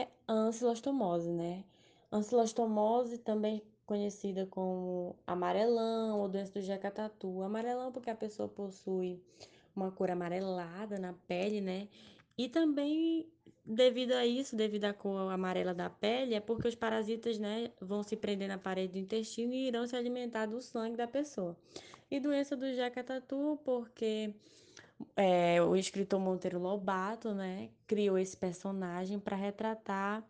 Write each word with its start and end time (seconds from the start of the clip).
é 0.00 0.08
a 0.26 0.32
ancilostomose, 0.32 1.30
né? 1.30 1.64
Ancilostomose, 2.10 3.18
também 3.18 3.62
conhecida 3.86 4.46
como 4.46 5.16
amarelão 5.26 6.20
ou 6.20 6.28
doença 6.28 6.52
do 6.52 6.60
Jeca-Tatu. 6.60 7.42
Amarelão 7.42 7.92
porque 7.92 8.10
a 8.10 8.14
pessoa 8.14 8.48
possui 8.48 9.20
uma 9.74 9.90
cor 9.90 10.10
amarelada 10.10 10.98
na 10.98 11.12
pele, 11.26 11.60
né? 11.60 11.88
E 12.38 12.48
também 12.48 13.28
devido 13.64 14.12
a 14.12 14.26
isso, 14.26 14.56
devido 14.56 14.86
à 14.86 14.92
cor 14.92 15.30
amarela 15.30 15.74
da 15.74 15.88
pele, 15.88 16.34
é 16.34 16.40
porque 16.40 16.66
os 16.66 16.74
parasitas, 16.74 17.38
né, 17.38 17.70
vão 17.80 18.02
se 18.02 18.16
prender 18.16 18.48
na 18.48 18.58
parede 18.58 18.94
do 18.94 18.98
intestino 18.98 19.52
e 19.52 19.68
irão 19.68 19.86
se 19.86 19.94
alimentar 19.94 20.46
do 20.46 20.60
sangue 20.60 20.96
da 20.96 21.06
pessoa. 21.06 21.56
E 22.10 22.18
doença 22.18 22.56
do 22.56 22.72
Jeca-Tatu 22.74 23.60
porque 23.64 24.34
é, 25.16 25.62
o 25.62 25.76
escritor 25.76 26.20
Monteiro 26.20 26.58
Lobato, 26.58 27.32
né, 27.34 27.70
criou 27.86 28.18
esse 28.18 28.36
personagem 28.36 29.18
para 29.18 29.36
retratar 29.36 30.24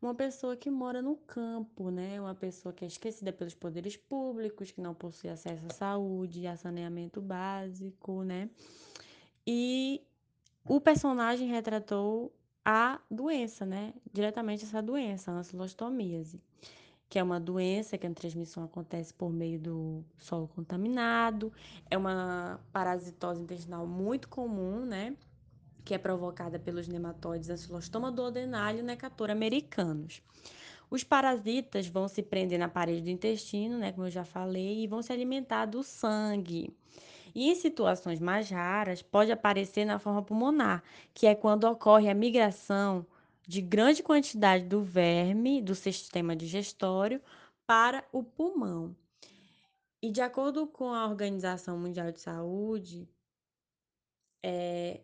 uma 0.00 0.14
pessoa 0.14 0.56
que 0.56 0.70
mora 0.70 1.00
no 1.00 1.16
campo, 1.16 1.90
né, 1.90 2.20
uma 2.20 2.34
pessoa 2.34 2.72
que 2.72 2.84
é 2.84 2.88
esquecida 2.88 3.32
pelos 3.32 3.54
poderes 3.54 3.96
públicos, 3.96 4.70
que 4.70 4.80
não 4.80 4.94
possui 4.94 5.30
acesso 5.30 5.64
à 5.66 5.70
saúde, 5.70 6.46
a 6.46 6.56
saneamento 6.56 7.20
básico, 7.20 8.22
né, 8.22 8.50
e 9.46 10.02
o 10.64 10.80
personagem 10.80 11.48
retratou 11.48 12.32
a 12.64 13.00
doença, 13.10 13.64
né, 13.64 13.94
diretamente 14.12 14.64
essa 14.64 14.82
doença, 14.82 15.30
a 15.30 15.34
ancilostomíase 15.34 16.40
que 17.12 17.18
é 17.18 17.22
uma 17.22 17.38
doença 17.38 17.98
que 17.98 18.06
a 18.06 18.10
transmissão 18.10 18.64
acontece 18.64 19.12
por 19.12 19.30
meio 19.30 19.60
do 19.60 20.02
solo 20.16 20.48
contaminado, 20.48 21.52
é 21.90 21.98
uma 21.98 22.58
parasitose 22.72 23.42
intestinal 23.42 23.86
muito 23.86 24.30
comum, 24.30 24.86
né? 24.86 25.14
Que 25.84 25.92
é 25.92 25.98
provocada 25.98 26.58
pelos 26.58 26.88
nematóides 26.88 27.50
Ancylostoma 27.50 28.10
duodenale 28.10 28.78
e 28.78 28.82
Necator 28.82 29.30
americanos. 29.30 30.22
Os 30.90 31.04
parasitas 31.04 31.86
vão 31.86 32.08
se 32.08 32.22
prender 32.22 32.58
na 32.58 32.70
parede 32.70 33.02
do 33.02 33.10
intestino, 33.10 33.76
né, 33.76 33.92
como 33.92 34.06
eu 34.06 34.10
já 34.10 34.24
falei, 34.24 34.82
e 34.82 34.86
vão 34.86 35.02
se 35.02 35.12
alimentar 35.12 35.66
do 35.66 35.82
sangue. 35.82 36.74
E 37.34 37.50
em 37.50 37.54
situações 37.54 38.20
mais 38.20 38.48
raras, 38.48 39.02
pode 39.02 39.30
aparecer 39.30 39.84
na 39.84 39.98
forma 39.98 40.22
pulmonar, 40.22 40.82
que 41.12 41.26
é 41.26 41.34
quando 41.34 41.64
ocorre 41.64 42.08
a 42.08 42.14
migração 42.14 43.06
de 43.46 43.60
grande 43.60 44.02
quantidade 44.02 44.64
do 44.64 44.82
verme 44.82 45.60
do 45.60 45.74
sistema 45.74 46.36
digestório 46.36 47.20
para 47.66 48.04
o 48.12 48.22
pulmão. 48.22 48.96
E 50.00 50.10
de 50.10 50.20
acordo 50.20 50.66
com 50.66 50.92
a 50.92 51.06
Organização 51.06 51.78
Mundial 51.78 52.10
de 52.10 52.20
Saúde, 52.20 53.08
é, 54.42 55.00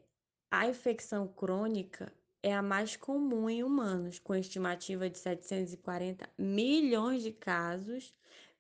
a 0.51 0.67
infecção 0.67 1.29
crônica 1.29 2.13
é 2.43 2.55
a 2.55 2.63
mais 2.63 2.97
comum 2.97 3.49
em 3.51 3.63
humanos, 3.63 4.19
com 4.19 4.35
estimativa 4.35 5.09
de 5.09 5.19
740 5.19 6.29
milhões 6.37 7.23
de 7.23 7.33
casos, 7.33 8.15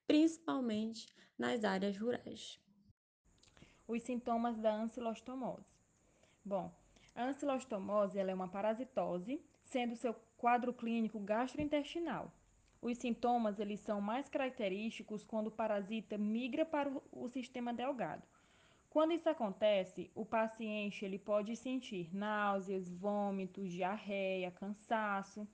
principalmente 0.07 1.07
nas 1.37 1.65
áreas 1.65 1.97
rurais. 1.97 2.61
Os 3.87 4.03
sintomas 4.03 4.59
da 4.59 4.75
ancilostomose. 4.75 5.65
Bom, 6.45 6.73
a 7.15 7.25
ancilostomose 7.25 8.19
é 8.19 8.35
uma 8.35 8.49
parasitose 8.49 9.41
sendo 9.69 9.97
seu 9.97 10.15
quadro 10.37 10.73
clínico 10.73 11.19
gastrointestinal. 11.19 12.33
Os 12.81 12.99
sintomas 12.99 13.59
eles 13.59 13.81
são 13.81 14.01
mais 14.01 14.29
característicos 14.29 15.25
quando 15.25 15.49
o 15.49 15.57
parasita 15.61 16.17
migra 16.17 16.65
para 16.65 16.91
o 17.13 17.29
sistema 17.29 17.73
delgado. 17.73 18.23
Quando 18.89 19.13
isso 19.13 19.29
acontece, 19.29 20.11
o 20.15 20.25
paciente 20.25 21.05
ele 21.05 21.19
pode 21.19 21.55
sentir 21.57 22.15
náuseas, 22.15 22.89
vômitos, 22.89 23.71
diarreia, 23.71 24.51
cansaço. 24.51 25.47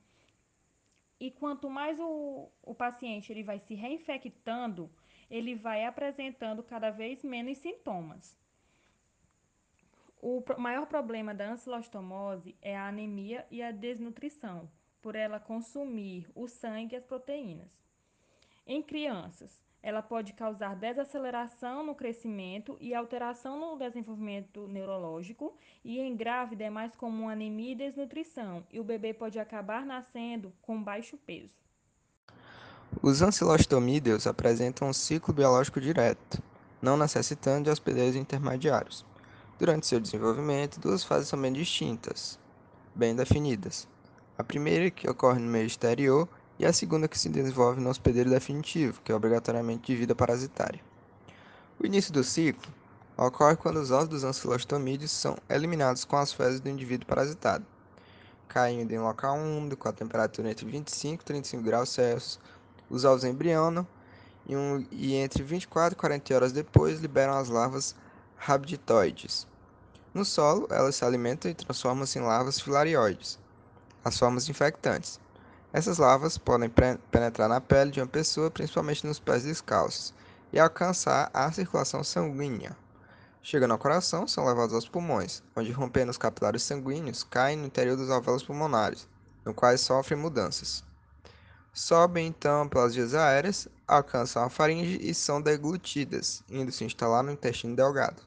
E 1.19 1.31
quanto 1.31 1.69
mais 1.69 1.99
o, 1.99 2.51
o 2.63 2.75
paciente 2.75 3.33
ele 3.33 3.43
vai 3.43 3.59
se 3.59 3.75
reinfectando, 3.75 4.91
ele 5.31 5.55
vai 5.55 5.85
apresentando 5.85 6.63
cada 6.63 6.91
vez 6.91 7.25
menos 7.25 7.59
sintomas. 7.59 8.39
O 10.27 10.43
maior 10.57 10.87
problema 10.87 11.35
da 11.35 11.53
ancilostomose 11.53 12.57
é 12.63 12.75
a 12.75 12.89
anemia 12.89 13.45
e 13.51 13.63
a 13.63 13.71
desnutrição, 13.71 14.71
por 15.03 15.15
ela 15.15 15.39
consumir 15.39 16.27
o 16.35 16.49
sangue 16.49 16.95
e 16.95 16.97
as 16.97 17.05
proteínas. 17.05 17.69
Em 18.67 18.83
crianças, 18.83 19.61
ela 19.83 20.01
pode 20.01 20.33
causar 20.33 20.77
desaceleração 20.77 21.85
no 21.85 21.95
crescimento 21.95 22.79
e 22.81 22.95
alteração 22.95 23.61
no 23.61 23.77
desenvolvimento 23.77 24.67
neurológico, 24.67 25.55
e 25.85 26.01
em 26.01 26.17
grávida 26.17 26.65
é 26.65 26.71
mais 26.71 26.97
comum 26.97 27.29
anemia 27.29 27.73
e 27.73 27.77
desnutrição, 27.77 28.67
e 28.73 28.81
o 28.81 28.85
bebê 28.85 29.13
pode 29.13 29.39
acabar 29.39 29.85
nascendo 29.85 30.55
com 30.63 30.83
baixo 30.83 31.19
peso. 31.19 31.53
Os 33.03 33.21
ancilostomídeos 33.21 34.27
apresentam 34.27 34.89
um 34.89 34.93
ciclo 34.95 35.35
biológico 35.35 35.83
direto, 35.83 36.43
não 36.81 36.97
necessitando 36.97 37.65
de 37.65 37.71
hospedeiros 37.71 38.17
intermediários. 38.17 39.05
Durante 39.57 39.87
seu 39.87 40.01
desenvolvimento, 40.01 40.81
duas 40.81 41.05
fases 41.05 41.29
são 41.29 41.41
bem 41.41 41.53
distintas, 41.53 42.41
bem 42.93 43.15
definidas. 43.15 43.87
A 44.37 44.43
primeira, 44.43 44.91
que 44.91 45.09
ocorre 45.09 45.39
no 45.39 45.49
meio 45.49 45.65
exterior, 45.67 46.29
e 46.59 46.67
a 46.67 46.73
segunda, 46.73 47.07
que 47.07 47.17
se 47.17 47.29
desenvolve 47.29 47.81
no 47.81 47.89
hospedeiro 47.89 48.29
definitivo, 48.29 49.01
que 49.03 49.13
é 49.13 49.15
obrigatoriamente 49.15 49.87
de 49.87 49.97
vida 49.97 50.13
parasitária. 50.13 50.81
O 51.79 51.87
início 51.87 52.13
do 52.13 52.25
ciclo 52.25 52.73
ocorre 53.17 53.55
quando 53.55 53.77
os 53.77 53.93
ovos 53.93 54.09
dos 54.09 54.25
ancilostomídeos 54.25 55.13
são 55.13 55.37
eliminados 55.49 56.05
com 56.05 56.17
as 56.17 56.33
fezes 56.33 56.59
do 56.59 56.69
indivíduo 56.69 57.07
parasitado, 57.07 57.65
caindo 58.49 58.91
em 58.91 58.99
um 58.99 59.05
local 59.05 59.37
úmido 59.37 59.77
com 59.77 59.89
a 59.89 59.93
temperatura 59.93 60.51
entre 60.51 60.67
25 60.67 61.23
e 61.23 61.25
35 61.25 61.63
graus 61.63 61.91
Celsius. 61.91 62.41
Os 62.91 63.05
ovos 63.05 63.23
embrionam 63.23 63.87
e, 64.49 64.57
um, 64.57 64.85
e 64.91 65.15
entre 65.15 65.45
24 65.45 65.97
e 65.97 66.01
40 66.01 66.35
horas 66.35 66.53
depois 66.53 66.99
liberam 66.99 67.35
as 67.35 67.49
larvas 67.49 67.95
rabditoides. 68.37 69.47
No 70.13 70.25
solo, 70.25 70.69
elas 70.71 70.97
se 70.97 71.05
alimentam 71.05 71.51
e 71.51 71.55
transformam-se 71.55 72.19
em 72.19 72.23
larvas 72.23 72.61
filarioides, 72.61 73.39
as 74.05 74.19
formas 74.19 74.49
infectantes. 74.49 75.21
Essas 75.73 75.99
larvas 75.99 76.39
podem 76.39 76.71
penetrar 77.11 77.49
na 77.49 77.61
pele 77.61 77.91
de 77.91 78.01
uma 78.01 78.07
pessoa, 78.07 78.51
principalmente 78.51 79.07
nos 79.07 79.19
pés 79.19 79.43
descalços, 79.43 80.15
e 80.53 80.59
alcançar 80.61 81.31
a 81.35 81.51
circulação 81.51 82.05
sanguínea. 82.05 82.77
Chegando 83.43 83.73
ao 83.73 83.79
coração, 83.79 84.27
são 84.29 84.47
levados 84.47 84.75
aos 84.75 84.89
pulmões, 84.89 85.43
onde 85.57 85.73
rompendo 85.73 86.11
os 86.11 86.17
capilares 86.17 86.63
sanguíneos, 86.63 87.25
caem 87.25 87.59
no 87.59 87.67
interior 87.67 87.97
dos 87.97 88.09
alvéolos 88.09 88.45
pulmonares, 88.45 89.09
no 89.45 89.53
quais 89.53 89.81
sofrem 89.81 90.19
mudanças. 90.19 90.85
Sobem 91.75 92.29
então 92.29 92.69
pelas 92.69 92.95
vias 92.95 93.15
aéreas, 93.15 93.67
alcançam 93.87 94.45
a 94.45 94.49
faringe 94.49 94.97
e 95.03 95.13
são 95.13 95.43
deglutidas, 95.43 96.41
indo 96.49 96.71
se 96.71 96.85
instalar 96.85 97.25
no 97.25 97.33
intestino 97.33 97.75
delgado. 97.75 98.23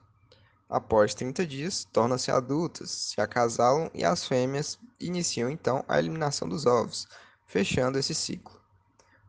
Após 0.70 1.14
30 1.14 1.48
dias, 1.48 1.86
tornam-se 1.86 2.30
adultas, 2.30 2.92
se 2.92 3.22
acasalam 3.22 3.90
e 3.94 4.04
as 4.04 4.28
fêmeas 4.28 4.78
iniciam 5.00 5.50
então 5.50 5.82
a 5.88 5.98
eliminação 5.98 6.46
dos 6.50 6.66
ovos, 6.66 7.08
fechando 7.46 7.98
esse 7.98 8.14
ciclo. 8.14 8.60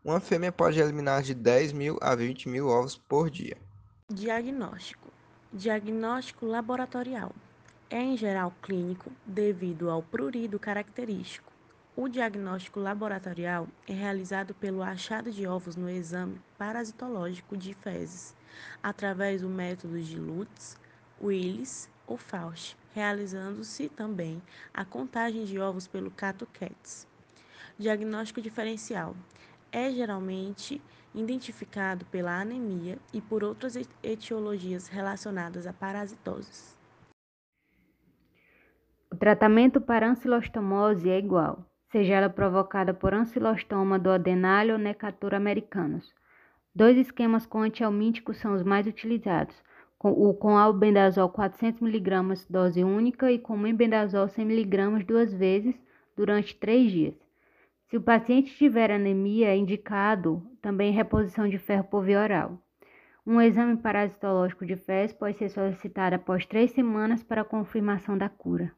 Uma 0.04 0.18
fêmea 0.18 0.50
pode 0.50 0.80
eliminar 0.80 1.22
de 1.22 1.32
10 1.32 1.72
mil 1.72 1.96
a 2.00 2.16
20 2.16 2.48
mil 2.48 2.66
ovos 2.66 2.96
por 2.96 3.30
dia. 3.30 3.56
Diagnóstico: 4.10 5.12
Diagnóstico 5.52 6.44
laboratorial. 6.44 7.30
É 7.88 8.02
em 8.02 8.16
geral 8.16 8.52
clínico 8.60 9.12
devido 9.24 9.88
ao 9.88 10.02
prurido 10.02 10.58
característico. 10.58 11.52
O 12.00 12.08
diagnóstico 12.08 12.78
laboratorial 12.78 13.66
é 13.88 13.92
realizado 13.92 14.54
pelo 14.54 14.84
achado 14.84 15.32
de 15.32 15.48
ovos 15.48 15.74
no 15.74 15.90
exame 15.90 16.40
parasitológico 16.56 17.56
de 17.56 17.74
fezes, 17.74 18.36
através 18.80 19.42
do 19.42 19.48
método 19.48 20.00
de 20.00 20.16
Lutz, 20.16 20.78
Willis 21.20 21.90
ou 22.06 22.16
Faust, 22.16 22.76
realizando-se 22.94 23.88
também 23.88 24.40
a 24.72 24.84
contagem 24.84 25.44
de 25.44 25.58
ovos 25.58 25.88
pelo 25.88 26.08
Cato 26.12 26.46
Cats. 26.52 27.04
Diagnóstico 27.76 28.40
diferencial 28.40 29.16
é 29.72 29.90
geralmente 29.90 30.80
identificado 31.12 32.04
pela 32.04 32.40
anemia 32.40 32.96
e 33.12 33.20
por 33.20 33.42
outras 33.42 33.74
etiologias 34.04 34.86
relacionadas 34.86 35.66
a 35.66 35.72
parasitoses. 35.72 36.78
O 39.10 39.16
tratamento 39.16 39.80
para 39.80 40.08
ancilostomose 40.08 41.10
é 41.10 41.18
igual, 41.18 41.66
seja 41.90 42.14
ela 42.14 42.28
provocada 42.28 42.92
por 42.92 43.14
ancilostoma 43.14 43.98
do 43.98 44.10
adenale 44.10 44.72
ou 44.72 44.78
necatura 44.78 45.36
americanos. 45.36 46.12
Dois 46.74 46.96
esquemas 46.96 47.46
com 47.46 47.60
antialmíticos 47.60 48.36
são 48.36 48.54
os 48.54 48.62
mais 48.62 48.86
utilizados, 48.86 49.56
com, 49.98 50.10
o 50.10 50.32
com 50.34 50.56
albendazol 50.56 51.28
400mg 51.30 52.46
dose 52.48 52.84
única 52.84 53.32
e 53.32 53.38
com 53.38 53.56
mebendazol 53.56 54.26
100mg 54.26 55.04
duas 55.04 55.32
vezes 55.32 55.74
durante 56.16 56.54
três 56.54 56.92
dias. 56.92 57.14
Se 57.88 57.96
o 57.96 58.02
paciente 58.02 58.54
tiver 58.54 58.90
anemia, 58.90 59.48
é 59.48 59.56
indicado 59.56 60.42
também 60.60 60.92
reposição 60.92 61.48
de 61.48 61.58
ferro 61.58 61.84
por 61.84 62.04
via 62.04 62.20
oral. 62.20 62.62
Um 63.26 63.40
exame 63.40 63.76
parasitológico 63.76 64.64
de 64.64 64.76
fezes 64.76 65.16
pode 65.16 65.36
ser 65.36 65.48
solicitado 65.48 66.16
após 66.16 66.46
três 66.46 66.70
semanas 66.70 67.22
para 67.22 67.44
confirmação 67.44 68.16
da 68.16 68.28
cura. 68.28 68.72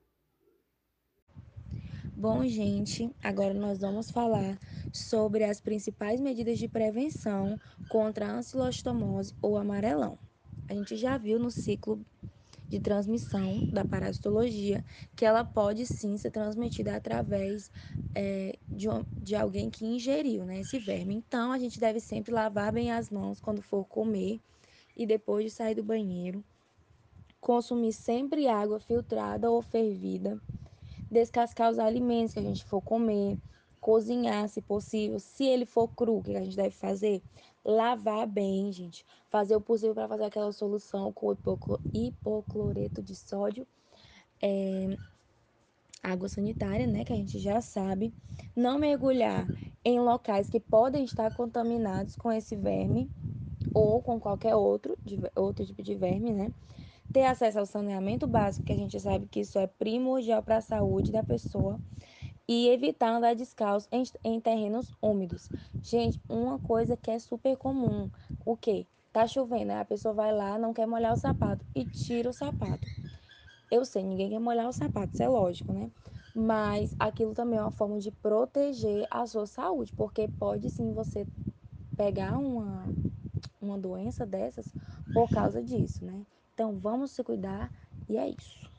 Bom, 2.20 2.46
gente, 2.46 3.11
agora 3.22 3.55
nós 3.55 3.78
vamos 3.78 4.11
falar 4.11 4.61
sobre 4.93 5.43
as 5.43 5.58
principais 5.58 6.20
medidas 6.20 6.58
de 6.58 6.69
prevenção 6.69 7.58
contra 7.88 8.26
a 8.26 8.32
ancilostomose 8.32 9.34
ou 9.40 9.56
amarelão. 9.56 10.19
A 10.69 10.75
gente 10.75 10.96
já 10.96 11.17
viu 11.17 11.38
no 11.38 11.50
ciclo 11.50 12.05
de 12.69 12.78
transmissão 12.78 13.64
da 13.72 13.87
parasitologia 13.87 14.84
que 15.17 15.25
ela 15.25 15.46
pode 15.46 15.87
sim 15.87 16.19
ser 16.19 16.31
transmitida 16.31 16.94
através 16.94 17.72
é, 18.14 18.52
de, 18.70 18.87
de 19.16 19.34
alguém 19.34 19.70
que 19.70 19.87
ingeriu 19.87 20.44
né, 20.44 20.61
esse 20.61 20.78
verme. 20.78 21.14
Então, 21.14 21.52
a 21.52 21.58
gente 21.58 21.81
deve 21.81 22.00
sempre 22.00 22.34
lavar 22.34 22.70
bem 22.70 22.93
as 22.93 23.08
mãos 23.08 23.40
quando 23.40 23.62
for 23.62 23.87
comer 23.87 24.43
e 24.94 25.06
depois 25.06 25.46
de 25.46 25.50
sair 25.52 25.75
do 25.75 25.82
banheiro. 25.82 26.44
Consumir 27.40 27.94
sempre 27.94 28.46
água 28.46 28.78
filtrada 28.78 29.50
ou 29.50 29.62
fervida 29.62 30.38
descascar 31.11 31.71
os 31.71 31.79
alimentos 31.79 32.33
que 32.33 32.39
a 32.39 32.43
gente 32.43 32.65
for 32.65 32.81
comer, 32.81 33.39
cozinhar, 33.81 34.49
se 34.49 34.61
possível. 34.61 35.19
Se 35.19 35.45
ele 35.45 35.67
for 35.67 35.89
cru, 35.89 36.19
o 36.19 36.23
que 36.23 36.37
a 36.37 36.45
gente 36.45 36.57
deve 36.57 36.71
fazer? 36.71 37.23
Lavar 37.65 38.27
bem, 38.27 38.73
gente. 38.73 39.05
Fazer 39.29 39.57
o 39.57 39.61
possível 39.61 39.95
para 39.95 40.09
fazer 40.09 40.25
aquela 40.25 40.53
solução 40.53 41.12
com 41.12 41.37
hipocloreto 41.93 43.03
de 43.03 43.15
sódio. 43.15 43.67
É, 44.43 44.97
água 46.03 46.29
sanitária, 46.29 46.87
né, 46.87 47.05
que 47.05 47.12
a 47.12 47.17
gente 47.17 47.39
já 47.39 47.61
sabe. 47.61 48.15
Não 48.55 48.79
mergulhar 48.79 49.51
em 49.85 49.99
locais 49.99 50.49
que 50.49 50.61
podem 50.61 51.05
estar 51.05 51.31
contaminados 51.31 52.17
com 52.17 52.31
esse 52.31 52.57
verme 52.57 53.11
ou 53.73 54.03
com 54.03 54.19
qualquer 54.19 54.55
outro, 54.55 54.97
outro 55.35 55.65
tipo 55.65 55.83
de 55.83 55.95
verme, 55.95 56.33
né? 56.33 56.53
Ter 57.12 57.25
acesso 57.25 57.59
ao 57.59 57.67
saneamento 57.67 58.27
básico, 58.27 58.67
que 58.67 58.73
a 58.73 58.77
gente 58.77 58.99
sabe 59.01 59.27
que 59.27 59.41
isso 59.41 59.59
é 59.59 59.67
primordial 59.67 60.43
para 60.43 60.59
a 60.59 60.61
saúde 60.61 61.12
da 61.12 61.23
pessoa, 61.23 61.81
e 62.49 62.69
evitar 62.69 63.11
andar 63.11 63.35
descalço 63.35 63.89
em, 63.93 64.03
em 64.25 64.41
terrenos 64.41 64.93
úmidos. 65.01 65.49
Gente, 65.85 66.21
uma 66.29 66.59
coisa 66.59 66.97
que 66.97 67.11
é 67.11 67.19
super 67.19 67.57
comum, 67.57 68.11
o 68.45 68.57
que? 68.57 68.89
Tá 69.12 69.25
chovendo, 69.27 69.67
né? 69.67 69.81
a 69.81 69.85
pessoa 69.85 70.12
vai 70.12 70.33
lá, 70.33 70.59
não 70.59 70.75
quer 70.75 70.87
molhar 70.87 71.12
o 71.12 71.17
sapato 71.17 71.65
e 71.75 71.85
tira 71.85 72.29
o 72.29 72.33
sapato. 72.33 72.89
Eu 73.71 73.85
sei, 73.85 74.03
ninguém 74.03 74.31
quer 74.31 74.41
molhar 74.41 74.69
o 74.69 74.73
sapato, 74.73 75.12
isso 75.15 75.23
é 75.23 75.29
lógico, 75.29 75.73
né? 75.73 75.91
Mas 76.35 76.95
aquilo 76.99 77.35
também 77.35 77.59
é 77.59 77.62
uma 77.62 77.71
forma 77.71 77.99
de 78.01 78.11
proteger 78.11 79.07
a 79.11 79.27
sua 79.27 79.47
saúde, 79.47 79.93
porque 79.93 80.29
pode 80.29 80.71
sim 80.71 80.93
você 80.93 81.27
pegar 81.97 82.37
uma, 82.37 82.93
uma 83.61 83.79
doença 83.79 84.27
dessas 84.27 84.75
por 85.12 85.31
causa 85.31 85.62
disso, 85.62 86.05
né? 86.05 86.25
Então 86.61 86.79
vamos 86.79 87.12
se 87.12 87.25
cuidar 87.25 87.73
e 88.07 88.19
é 88.19 88.29
isso. 88.29 88.71